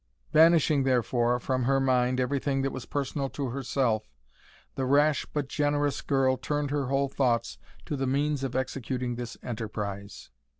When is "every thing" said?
2.19-2.63